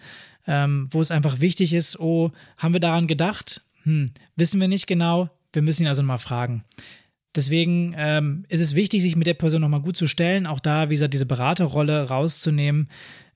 [0.46, 3.62] ähm, wo es einfach wichtig ist, oh, haben wir daran gedacht?
[3.85, 6.64] Hm, wissen wir nicht genau, wir müssen ihn also mal fragen.
[7.35, 10.90] Deswegen ähm, ist es wichtig, sich mit der Person nochmal gut zu stellen, auch da,
[10.90, 12.88] wie gesagt, diese Beraterrolle rauszunehmen.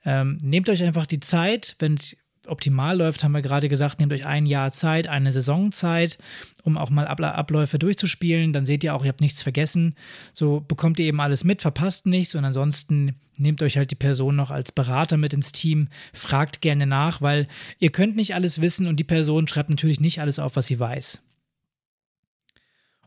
[0.05, 2.17] Ähm, nehmt euch einfach die Zeit, wenn es
[2.49, 6.19] optimal läuft, haben wir gerade gesagt, nehmt euch ein Jahr Zeit, eine Saison Zeit,
[6.63, 8.53] um auch mal Abläufe durchzuspielen.
[8.53, 9.95] Dann seht ihr auch, ihr habt nichts vergessen.
[10.33, 14.37] So bekommt ihr eben alles mit, verpasst nichts und ansonsten nehmt euch halt die Person
[14.37, 18.87] noch als Berater mit ins Team, fragt gerne nach, weil ihr könnt nicht alles wissen
[18.87, 21.23] und die Person schreibt natürlich nicht alles auf, was sie weiß.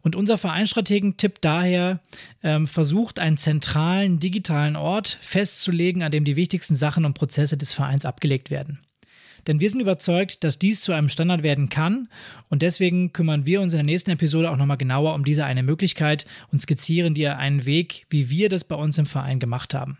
[0.01, 1.99] Und unser Vereinsstrategen tippt daher,
[2.41, 7.73] ähm, versucht einen zentralen digitalen Ort festzulegen, an dem die wichtigsten Sachen und Prozesse des
[7.73, 8.79] Vereins abgelegt werden.
[9.47, 12.09] Denn wir sind überzeugt, dass dies zu einem Standard werden kann
[12.49, 15.63] und deswegen kümmern wir uns in der nächsten Episode auch nochmal genauer um diese eine
[15.63, 19.97] Möglichkeit und skizzieren dir einen Weg, wie wir das bei uns im Verein gemacht haben.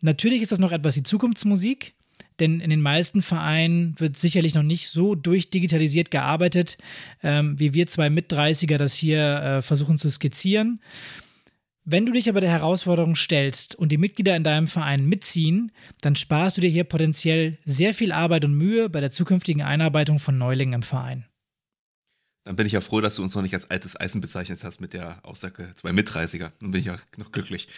[0.00, 1.94] Natürlich ist das noch etwas die Zukunftsmusik,
[2.40, 6.78] denn in den meisten Vereinen wird sicherlich noch nicht so durchdigitalisiert gearbeitet,
[7.22, 10.80] ähm, wie wir zwei Mit-30er das hier äh, versuchen zu skizzieren.
[11.90, 15.72] Wenn du dich aber der Herausforderung stellst und die Mitglieder in deinem Verein mitziehen,
[16.02, 20.18] dann sparst du dir hier potenziell sehr viel Arbeit und Mühe bei der zukünftigen Einarbeitung
[20.18, 21.24] von Neulingen im Verein.
[22.44, 24.82] Dann bin ich ja froh, dass du uns noch nicht als altes Eisen bezeichnet hast
[24.82, 26.52] mit der Aussage zwei Mit-30er.
[26.60, 27.68] Dann bin ich ja noch glücklich.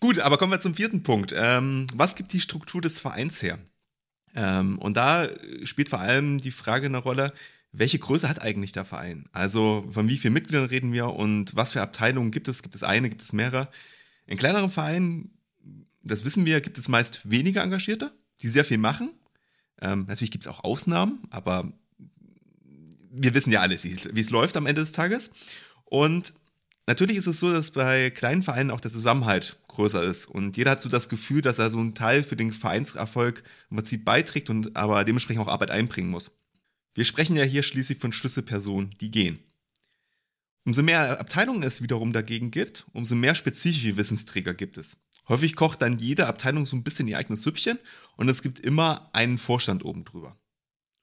[0.00, 1.34] Gut, aber kommen wir zum vierten Punkt.
[1.36, 3.58] Ähm, was gibt die Struktur des Vereins her?
[4.34, 5.28] Ähm, und da
[5.64, 7.34] spielt vor allem die Frage eine Rolle,
[7.72, 9.28] welche Größe hat eigentlich der Verein?
[9.32, 12.62] Also von wie vielen Mitgliedern reden wir und was für Abteilungen gibt es?
[12.62, 13.68] Gibt es eine, gibt es mehrere?
[14.26, 15.38] In kleineren Vereinen
[16.08, 19.10] das wissen wir, gibt es meist weniger Engagierte, die sehr viel machen.
[19.80, 21.72] Ähm, natürlich gibt es auch Ausnahmen, aber
[23.10, 25.30] wir wissen ja alle, wie es läuft am Ende des Tages.
[25.84, 26.34] Und
[26.86, 30.26] natürlich ist es so, dass bei kleinen Vereinen auch der Zusammenhalt größer ist.
[30.26, 33.76] Und jeder hat so das Gefühl, dass er so einen Teil für den Vereinserfolg im
[33.76, 36.32] Prinzip beiträgt und aber dementsprechend auch Arbeit einbringen muss.
[36.94, 39.38] Wir sprechen ja hier schließlich von Schlüsselpersonen, die gehen.
[40.64, 44.96] Umso mehr Abteilungen es wiederum dagegen gibt, umso mehr spezifische Wissensträger gibt es.
[45.28, 47.78] Häufig kocht dann jede Abteilung so ein bisschen ihr eigenes Süppchen
[48.16, 50.36] und es gibt immer einen Vorstand oben drüber.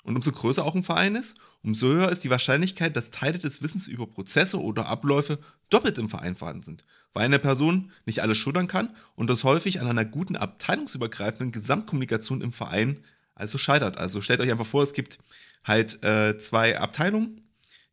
[0.04, 3.64] Und umso größer auch ein Verein ist, umso höher ist die Wahrscheinlichkeit, dass Teile des
[3.64, 5.40] Wissens über Prozesse oder Abläufe
[5.72, 9.82] doppelt im Verein vorhanden sind, weil eine Person nicht alles schultern kann und das häufig
[9.82, 13.00] an einer guten abteilungsübergreifenden Gesamtkommunikation im Verein
[13.36, 13.98] also scheitert.
[13.98, 15.20] Also stellt euch einfach vor, es gibt
[15.64, 17.42] halt äh, zwei Abteilungen,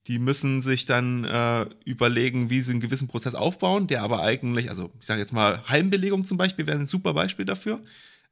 [0.06, 4.68] die müssen sich dann äh, überlegen, wie sie einen gewissen Prozess aufbauen, der aber eigentlich,
[4.68, 7.80] also ich sage jetzt mal, Heimbelegung zum Beispiel wäre ein super Beispiel dafür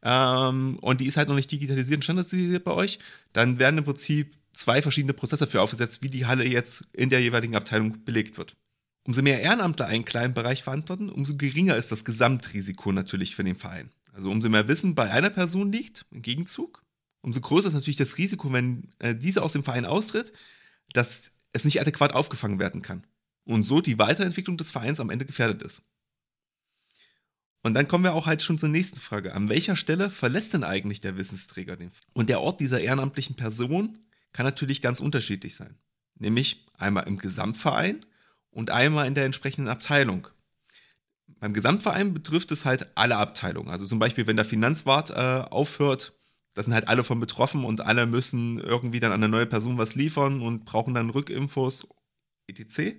[0.02, 2.98] ähm, und die ist halt noch nicht digitalisiert und standardisiert bei euch,
[3.32, 7.20] dann werden im Prinzip zwei verschiedene Prozesse für aufgesetzt, wie die Halle jetzt in der
[7.20, 8.56] jeweiligen Abteilung belegt wird.
[9.04, 13.56] Umso mehr Ehrenamtler einen kleinen Bereich verantworten, umso geringer ist das Gesamtrisiko natürlich für den
[13.56, 13.90] Verein.
[14.12, 16.82] Also umso mehr Wissen bei einer Person liegt, im Gegenzug,
[17.22, 20.32] umso größer ist natürlich das Risiko, wenn äh, diese aus dem Verein austritt,
[20.92, 23.04] dass es nicht adäquat aufgefangen werden kann.
[23.44, 25.82] Und so die Weiterentwicklung des Vereins am Ende gefährdet ist.
[27.62, 29.34] Und dann kommen wir auch halt schon zur nächsten Frage.
[29.34, 31.90] An welcher Stelle verlässt denn eigentlich der Wissensträger den?
[32.14, 33.98] Und der Ort dieser ehrenamtlichen Person
[34.32, 35.76] kann natürlich ganz unterschiedlich sein.
[36.18, 38.06] Nämlich einmal im Gesamtverein
[38.50, 40.28] und einmal in der entsprechenden Abteilung.
[41.38, 43.70] Beim Gesamtverein betrifft es halt alle Abteilungen.
[43.70, 46.12] Also zum Beispiel, wenn der Finanzwart äh, aufhört,
[46.54, 49.78] da sind halt alle von betroffen und alle müssen irgendwie dann an eine neue Person
[49.78, 51.88] was liefern und brauchen dann Rückinfos,
[52.48, 52.96] etc.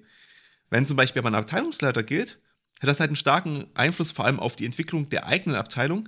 [0.70, 2.40] Wenn zum Beispiel aber ein Abteilungsleiter geht,
[2.80, 6.08] hat das halt einen starken Einfluss vor allem auf die Entwicklung der eigenen Abteilung.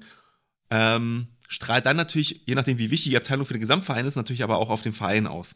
[0.69, 4.43] Ähm, strahlt dann natürlich, je nachdem wie wichtig die Abteilung für den Gesamtverein ist, natürlich
[4.43, 5.55] aber auch auf den Verein aus.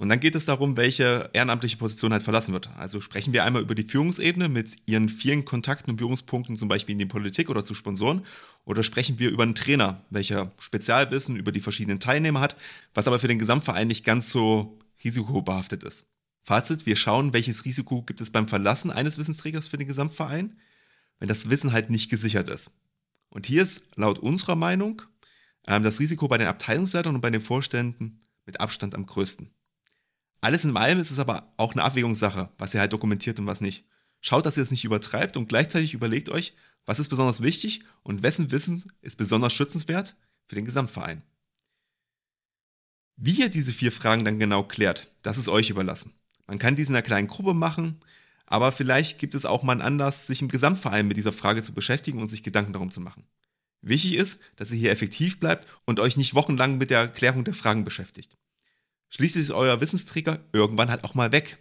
[0.00, 2.70] Und dann geht es darum, welche ehrenamtliche Position halt verlassen wird.
[2.78, 6.94] Also sprechen wir einmal über die Führungsebene mit ihren vielen Kontakten und Berührungspunkten, zum Beispiel
[6.94, 8.24] in die Politik oder zu Sponsoren,
[8.64, 12.56] oder sprechen wir über einen Trainer, welcher Spezialwissen über die verschiedenen Teilnehmer hat,
[12.94, 16.06] was aber für den Gesamtverein nicht ganz so risikobehaftet ist.
[16.44, 20.56] Fazit, wir schauen, welches Risiko gibt es beim Verlassen eines Wissensträgers für den Gesamtverein,
[21.18, 22.70] wenn das Wissen halt nicht gesichert ist.
[23.28, 25.02] Und hier ist laut unserer Meinung
[25.66, 29.50] ähm, das Risiko bei den Abteilungsleitern und bei den Vorständen mit Abstand am größten.
[30.40, 33.60] Alles in allem ist es aber auch eine Abwägungssache, was ihr halt dokumentiert und was
[33.60, 33.84] nicht.
[34.20, 36.54] Schaut, dass ihr es nicht übertreibt und gleichzeitig überlegt euch,
[36.86, 41.22] was ist besonders wichtig und wessen Wissen ist besonders schützenswert für den Gesamtverein.
[43.16, 46.14] Wie ihr diese vier Fragen dann genau klärt, das ist euch überlassen.
[46.46, 48.00] Man kann dies in einer kleinen Gruppe machen,
[48.46, 51.72] aber vielleicht gibt es auch mal einen Anlass, sich im Gesamtverein mit dieser Frage zu
[51.72, 53.24] beschäftigen und sich Gedanken darum zu machen.
[53.82, 57.54] Wichtig ist, dass ihr hier effektiv bleibt und euch nicht wochenlang mit der Klärung der
[57.54, 58.36] Fragen beschäftigt.
[59.10, 61.58] Schließlich ist euer Wissensträger irgendwann halt auch mal weg.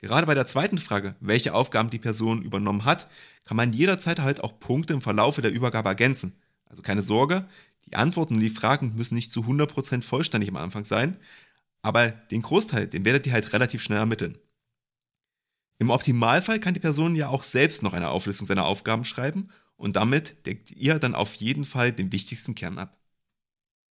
[0.00, 3.08] Gerade bei der zweiten Frage, welche Aufgaben die Person übernommen hat,
[3.44, 6.34] kann man jederzeit halt auch Punkte im Verlaufe der Übergabe ergänzen.
[6.64, 7.46] Also keine Sorge,
[7.86, 11.18] die Antworten und die Fragen müssen nicht zu 100% vollständig am Anfang sein,
[11.82, 14.38] aber den Großteil, den werdet ihr halt relativ schnell ermitteln.
[15.78, 19.96] Im Optimalfall kann die Person ja auch selbst noch eine Auflistung seiner Aufgaben schreiben und
[19.96, 22.96] damit deckt ihr dann auf jeden Fall den wichtigsten Kern ab.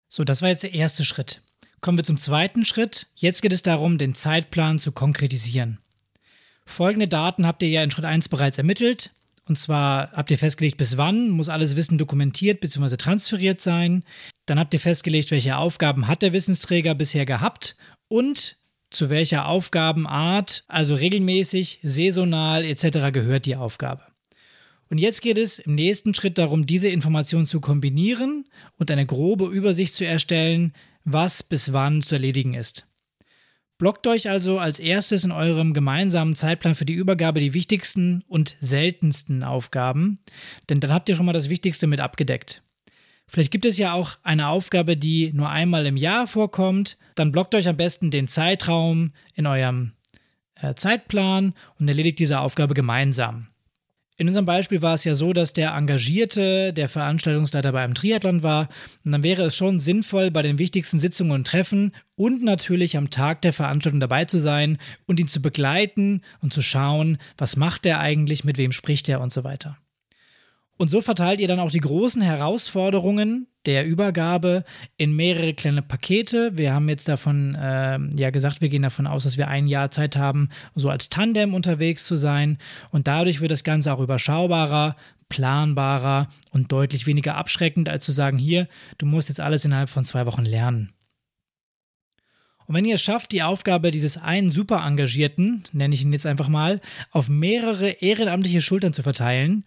[0.09, 1.43] So, das war jetzt der erste Schritt.
[1.83, 3.09] Kommen wir zum zweiten Schritt.
[3.17, 5.79] Jetzt geht es darum, den Zeitplan zu konkretisieren.
[6.65, 9.11] Folgende Daten habt ihr ja in Schritt 1 bereits ermittelt.
[9.47, 12.97] Und zwar habt ihr festgelegt, bis wann muss alles Wissen dokumentiert bzw.
[12.97, 14.05] transferiert sein.
[14.47, 17.75] Dann habt ihr festgelegt, welche Aufgaben hat der Wissensträger bisher gehabt
[18.07, 18.59] und
[18.91, 23.13] zu welcher Aufgabenart, also regelmäßig, saisonal etc.
[23.13, 24.03] gehört die Aufgabe.
[24.89, 28.45] Und jetzt geht es im nächsten Schritt darum, diese Informationen zu kombinieren
[28.79, 32.89] und eine grobe Übersicht zu erstellen, was bis wann zu erledigen ist.
[33.79, 38.57] Blockt euch also als erstes in eurem gemeinsamen Zeitplan für die Übergabe die wichtigsten und
[38.61, 40.21] seltensten Aufgaben,
[40.69, 42.63] denn dann habt ihr schon mal das Wichtigste mit abgedeckt.
[43.27, 46.99] Vielleicht gibt es ja auch eine Aufgabe, die nur einmal im Jahr vorkommt.
[47.15, 49.93] Dann blockt euch am besten den Zeitraum in eurem
[50.57, 53.49] äh, Zeitplan und erledigt diese Aufgabe gemeinsam.
[54.19, 58.43] In unserem Beispiel war es ja so, dass der Engagierte der Veranstaltungsleiter bei einem Triathlon
[58.43, 58.69] war.
[59.05, 63.09] Und dann wäre es schon sinnvoll, bei den wichtigsten Sitzungen und Treffen und natürlich am
[63.09, 67.87] Tag der Veranstaltung dabei zu sein und ihn zu begleiten und zu schauen, was macht
[67.87, 69.79] er eigentlich, mit wem spricht er und so weiter.
[70.83, 74.65] Und so verteilt ihr dann auch die großen Herausforderungen der Übergabe
[74.97, 76.57] in mehrere kleine Pakete.
[76.59, 79.93] Wir haben jetzt davon äh, ja gesagt, wir gehen davon aus, dass wir ein Jahr
[79.93, 82.59] Zeit haben, so als Tandem unterwegs zu sein.
[82.91, 84.97] Und dadurch wird das Ganze auch überschaubarer,
[85.29, 88.67] planbarer und deutlich weniger abschreckend, als zu sagen, hier,
[88.99, 90.93] du musst jetzt alles innerhalb von zwei Wochen lernen.
[92.67, 96.27] Und wenn ihr es schafft, die Aufgabe dieses einen super Engagierten, nenne ich ihn jetzt
[96.27, 96.81] einfach mal,
[97.13, 99.65] auf mehrere ehrenamtliche Schultern zu verteilen,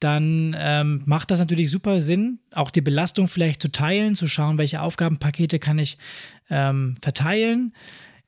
[0.00, 4.58] dann ähm, macht das natürlich super Sinn, auch die Belastung vielleicht zu teilen, zu schauen,
[4.58, 5.98] welche Aufgabenpakete kann ich
[6.50, 7.74] ähm, verteilen.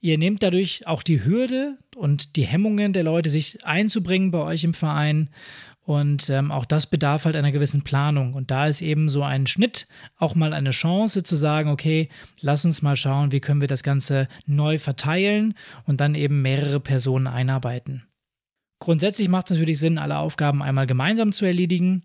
[0.00, 4.64] Ihr nehmt dadurch auch die Hürde und die Hemmungen der Leute, sich einzubringen bei euch
[4.64, 5.28] im Verein.
[5.82, 8.34] Und ähm, auch das bedarf halt einer gewissen Planung.
[8.34, 12.08] Und da ist eben so ein Schnitt auch mal eine Chance zu sagen, okay,
[12.40, 15.54] lass uns mal schauen, wie können wir das Ganze neu verteilen
[15.84, 18.04] und dann eben mehrere Personen einarbeiten.
[18.80, 22.02] Grundsätzlich macht es natürlich Sinn, alle Aufgaben einmal gemeinsam zu erledigen.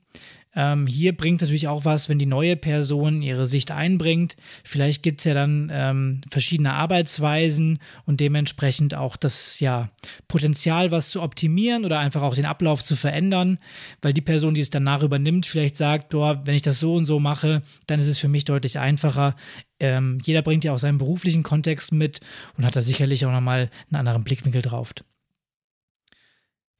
[0.57, 4.35] Ähm, hier bringt natürlich auch was, wenn die neue Person ihre Sicht einbringt.
[4.63, 9.89] Vielleicht gibt es ja dann ähm, verschiedene Arbeitsweisen und dementsprechend auch das ja,
[10.27, 13.57] Potenzial, was zu optimieren oder einfach auch den Ablauf zu verändern,
[14.01, 17.05] weil die Person, die es danach übernimmt, vielleicht sagt, oh, wenn ich das so und
[17.05, 19.35] so mache, dann ist es für mich deutlich einfacher.
[19.79, 22.21] Ähm, jeder bringt ja auch seinen beruflichen Kontext mit
[22.57, 24.93] und hat da sicherlich auch nochmal einen anderen Blickwinkel drauf.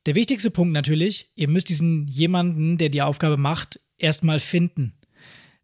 [0.05, 4.93] Der wichtigste Punkt natürlich, ihr müsst diesen jemanden, der die Aufgabe macht, erstmal finden.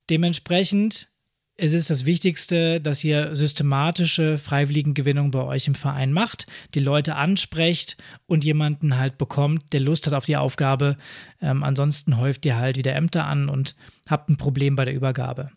[0.10, 1.10] Dementsprechend
[1.58, 7.15] ist es das Wichtigste, dass ihr systematische Freiwilligengewinnung bei euch im Verein macht, die Leute
[7.17, 10.97] ansprecht und jemanden halt bekommt, der Lust hat auf die Aufgabe.
[11.39, 13.75] Ähm, ansonsten häuft ihr halt wieder Ämter an und
[14.10, 15.51] habt ein Problem bei der Übergabe.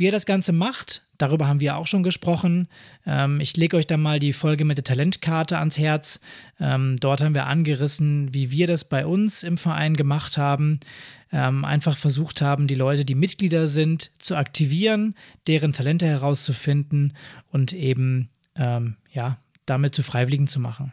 [0.00, 2.68] Wie ihr das Ganze macht, darüber haben wir auch schon gesprochen.
[3.04, 6.20] Ähm, ich lege euch da mal die Folge mit der Talentkarte ans Herz.
[6.58, 10.80] Ähm, dort haben wir angerissen, wie wir das bei uns im Verein gemacht haben.
[11.30, 15.14] Ähm, einfach versucht haben, die Leute, die Mitglieder sind, zu aktivieren,
[15.46, 17.12] deren Talente herauszufinden
[17.50, 19.36] und eben ähm, ja,
[19.66, 20.92] damit zu Freiwilligen zu machen.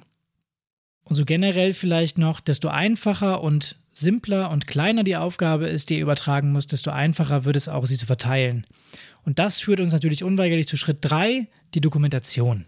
[1.05, 5.95] Und so generell vielleicht noch, desto einfacher und simpler und kleiner die Aufgabe ist, die
[5.95, 8.65] ihr übertragen muss, desto einfacher wird es auch, sie zu verteilen.
[9.23, 12.65] Und das führt uns natürlich unweigerlich zu Schritt 3, die Dokumentation.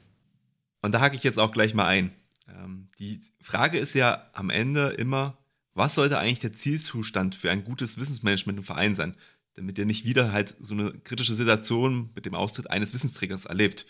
[0.81, 2.11] Und da hake ich jetzt auch gleich mal ein.
[2.47, 5.37] Ähm, die Frage ist ja am Ende immer,
[5.73, 9.15] was sollte eigentlich der Zielzustand für ein gutes Wissensmanagement im Verein sein,
[9.53, 13.85] damit ihr nicht wieder halt so eine kritische Situation mit dem Austritt eines Wissensträgers erlebt.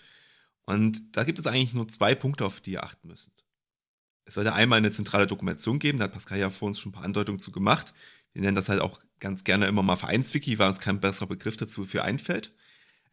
[0.66, 3.32] Und da gibt es eigentlich nur zwei Punkte, auf die ihr achten müsst.
[4.30, 6.94] Es sollte einmal eine zentrale Dokumentation geben, da hat Pascal ja vor uns schon ein
[6.94, 7.96] paar Andeutungen zu gemacht.
[8.32, 11.58] Wir nennen das halt auch ganz gerne immer mal Vereinswiki, weil uns kein besserer Begriff
[11.58, 12.54] dazu für einfällt.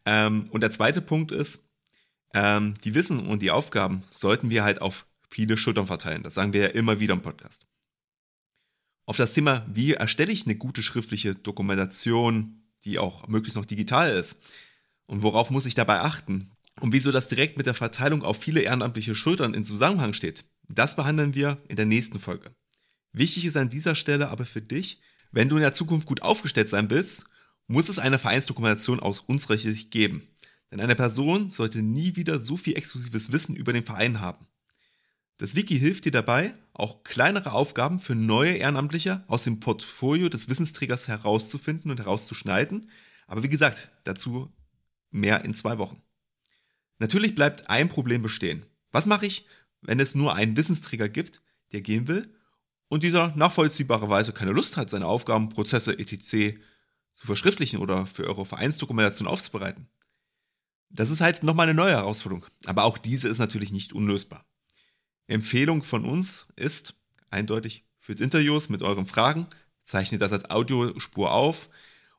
[0.05, 1.63] Ähm, und der zweite Punkt ist,
[2.35, 6.21] ähm, die Wissen und die Aufgaben sollten wir halt auf viele Schultern verteilen.
[6.21, 7.65] Das sagen wir ja immer wieder im Podcast.
[9.07, 14.11] Auf das Thema, wie erstelle ich eine gute schriftliche Dokumentation, die auch möglichst noch digital
[14.11, 14.37] ist
[15.07, 18.61] und worauf muss ich dabei achten und wieso das direkt mit der Verteilung auf viele
[18.61, 22.51] ehrenamtliche Schultern in Zusammenhang steht, das behandeln wir in der nächsten Folge.
[23.13, 25.01] Wichtig ist an dieser Stelle aber für dich,
[25.31, 27.25] wenn du in der Zukunft gut aufgestellt sein willst,
[27.67, 30.27] muss es eine Vereinsdokumentation aus unserer Sicht geben.
[30.71, 34.47] Denn eine Person sollte nie wieder so viel exklusives Wissen über den Verein haben.
[35.37, 40.49] Das Wiki hilft dir dabei, auch kleinere Aufgaben für neue Ehrenamtliche aus dem Portfolio des
[40.49, 42.89] Wissensträgers herauszufinden und herauszuschneiden.
[43.27, 44.51] Aber wie gesagt, dazu
[45.11, 46.01] mehr in zwei Wochen.
[46.99, 48.65] Natürlich bleibt ein Problem bestehen.
[48.91, 49.45] Was mache ich,
[49.87, 52.31] wenn es nur einen Wissensträger gibt, der gehen will
[52.89, 56.59] und dieser nachvollziehbarerweise keine Lust hat, seine Aufgaben, Prozesse etc.
[57.13, 59.87] zu verschriftlichen oder für eure Vereinsdokumentation aufzubereiten.
[60.89, 64.45] Das ist halt nochmal eine neue Herausforderung, aber auch diese ist natürlich nicht unlösbar.
[65.27, 66.95] Empfehlung von uns ist
[67.29, 69.47] eindeutig, führt Interviews mit euren Fragen,
[69.83, 71.69] zeichnet das als Audiospur auf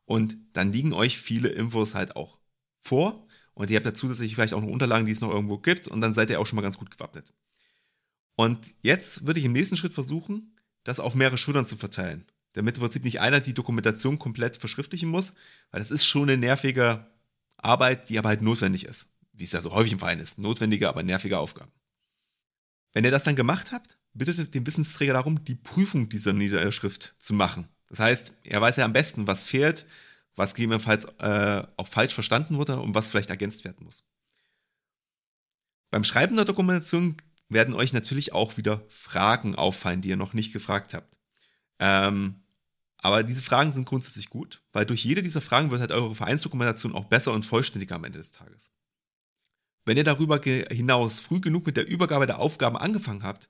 [0.05, 2.39] und dann liegen euch viele Infos halt auch
[2.81, 5.87] vor und ihr habt da zusätzlich vielleicht auch noch Unterlagen, die es noch irgendwo gibt
[5.89, 7.33] und dann seid ihr auch schon mal ganz gut gewappnet.
[8.39, 12.25] Und jetzt würde ich im nächsten Schritt versuchen, das auf mehrere Schultern zu verteilen.
[12.53, 15.35] Damit im Prinzip nicht einer die Dokumentation komplett verschriftlichen muss,
[15.73, 17.05] weil das ist schon eine nervige
[17.57, 19.13] Arbeit, die aber halt notwendig ist.
[19.33, 20.39] Wie es ja so häufig im Verein ist.
[20.39, 21.73] Notwendige, aber nervige Aufgaben.
[22.93, 27.35] Wenn ihr das dann gemacht habt, bittet den Wissensträger darum, die Prüfung dieser Niederschrift zu
[27.35, 27.67] machen.
[27.89, 29.85] Das heißt, er weiß ja am besten, was fehlt,
[30.37, 34.05] was gegebenenfalls äh, auch falsch verstanden wurde und was vielleicht ergänzt werden muss.
[35.91, 37.17] Beim Schreiben der Dokumentation
[37.49, 41.19] werden euch natürlich auch wieder Fragen auffallen, die ihr noch nicht gefragt habt.
[41.79, 42.43] Ähm,
[42.99, 46.95] aber diese Fragen sind grundsätzlich gut, weil durch jede dieser Fragen wird halt eure Vereinsdokumentation
[46.95, 48.73] auch besser und vollständiger am Ende des Tages.
[49.85, 53.49] Wenn ihr darüber hinaus früh genug mit der Übergabe der Aufgaben angefangen habt,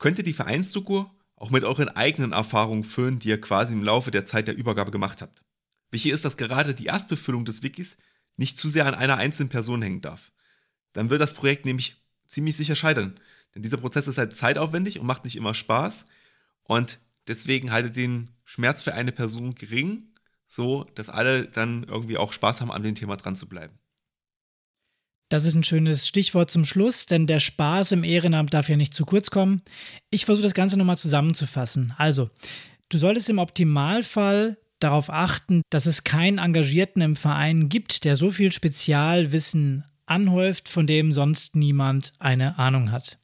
[0.00, 1.04] könnt ihr die Vereinsdoku
[1.36, 4.90] auch mit euren eigenen Erfahrungen füllen, die ihr quasi im Laufe der Zeit der Übergabe
[4.90, 5.44] gemacht habt.
[5.90, 7.98] Wichtig ist, dass gerade die Erstbefüllung des Wikis
[8.36, 10.32] nicht zu sehr an einer einzelnen Person hängen darf.
[10.94, 12.01] Dann wird das Projekt nämlich
[12.32, 13.14] ziemlich sicher scheitern.
[13.54, 16.06] Denn dieser Prozess ist halt zeitaufwendig und macht nicht immer Spaß.
[16.64, 20.14] Und deswegen haltet den Schmerz für eine Person gering,
[20.46, 23.78] so dass alle dann irgendwie auch Spaß haben, an dem Thema dran zu bleiben.
[25.28, 28.94] Das ist ein schönes Stichwort zum Schluss, denn der Spaß im Ehrenamt darf ja nicht
[28.94, 29.62] zu kurz kommen.
[30.10, 31.94] Ich versuche das Ganze nochmal zusammenzufassen.
[31.96, 32.28] Also,
[32.90, 38.30] du solltest im Optimalfall darauf achten, dass es keinen Engagierten im Verein gibt, der so
[38.30, 43.18] viel Spezialwissen anhäuft, von dem sonst niemand eine Ahnung hat.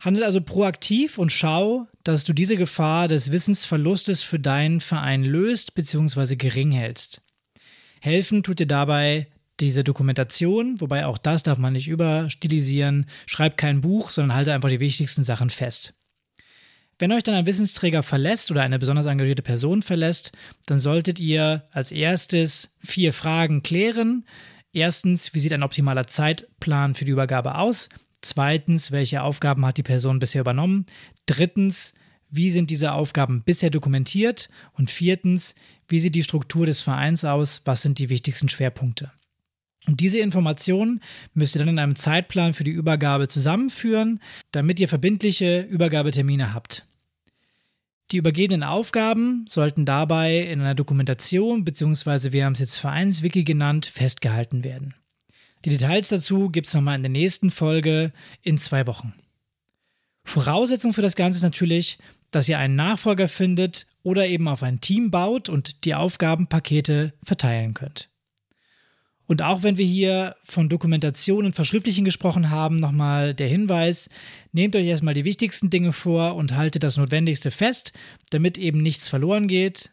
[0.00, 5.74] Handel also proaktiv und schau, dass du diese Gefahr des Wissensverlustes für deinen Verein löst
[5.74, 6.34] bzw.
[6.34, 7.22] gering hältst.
[8.00, 9.28] Helfen tut dir dabei
[9.60, 13.06] diese Dokumentation, wobei auch das darf man nicht überstilisieren.
[13.26, 15.94] Schreib kein Buch, sondern halte einfach die wichtigsten Sachen fest.
[16.98, 20.32] Wenn euch dann ein Wissensträger verlässt oder eine besonders engagierte Person verlässt,
[20.66, 24.24] dann solltet ihr als erstes vier Fragen klären.
[24.72, 27.88] Erstens, wie sieht ein optimaler Zeitplan für die Übergabe aus?
[28.22, 30.86] Zweitens, welche Aufgaben hat die Person bisher übernommen?
[31.26, 31.92] Drittens,
[32.30, 34.48] wie sind diese Aufgaben bisher dokumentiert?
[34.72, 35.54] Und viertens,
[35.88, 37.60] wie sieht die Struktur des Vereins aus?
[37.66, 39.12] Was sind die wichtigsten Schwerpunkte?
[39.86, 41.00] Und diese Informationen
[41.34, 44.20] müsst ihr dann in einem Zeitplan für die Übergabe zusammenführen,
[44.52, 46.86] damit ihr verbindliche Übergabetermine habt.
[48.12, 52.32] Die übergebenen Aufgaben sollten dabei in einer Dokumentation bzw.
[52.32, 54.94] wir haben es jetzt Vereinswiki genannt, festgehalten werden.
[55.64, 59.14] Die Details dazu gibt es nochmal in der nächsten Folge in zwei Wochen.
[60.24, 61.98] Voraussetzung für das Ganze ist natürlich,
[62.30, 67.72] dass ihr einen Nachfolger findet oder eben auf ein Team baut und die Aufgabenpakete verteilen
[67.72, 68.11] könnt.
[69.26, 74.08] Und auch wenn wir hier von Dokumentation und Verschriftlichen gesprochen haben, nochmal der Hinweis,
[74.52, 77.92] nehmt euch erstmal die wichtigsten Dinge vor und haltet das Notwendigste fest,
[78.30, 79.90] damit eben nichts verloren geht.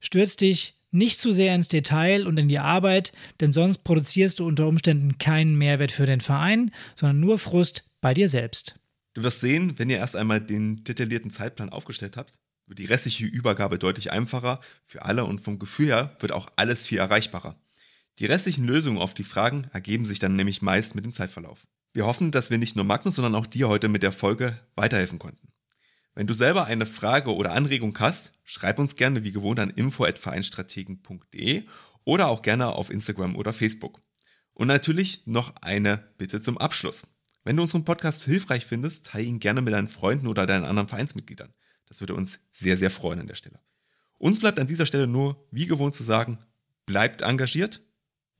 [0.00, 4.46] Stürzt dich nicht zu sehr ins Detail und in die Arbeit, denn sonst produzierst du
[4.46, 8.78] unter Umständen keinen Mehrwert für den Verein, sondern nur Frust bei dir selbst.
[9.14, 13.26] Du wirst sehen, wenn ihr erst einmal den detaillierten Zeitplan aufgestellt habt, wird die restliche
[13.26, 17.56] Übergabe deutlich einfacher für alle und vom Gefühl her wird auch alles viel erreichbarer.
[18.18, 21.66] Die restlichen Lösungen auf die Fragen ergeben sich dann nämlich meist mit dem Zeitverlauf.
[21.94, 25.18] Wir hoffen, dass wir nicht nur Magnus, sondern auch dir heute mit der Folge weiterhelfen
[25.18, 25.52] konnten.
[26.14, 31.64] Wenn du selber eine Frage oder Anregung hast, schreib uns gerne wie gewohnt an info@vereinstrategen.de
[32.04, 34.02] oder auch gerne auf Instagram oder Facebook.
[34.52, 37.06] Und natürlich noch eine Bitte zum Abschluss.
[37.44, 40.88] Wenn du unseren Podcast hilfreich findest, teile ihn gerne mit deinen Freunden oder deinen anderen
[40.88, 41.54] Vereinsmitgliedern.
[41.86, 43.60] Das würde uns sehr, sehr freuen an der Stelle.
[44.18, 46.38] Uns bleibt an dieser Stelle nur, wie gewohnt zu sagen,
[46.84, 47.80] bleibt engagiert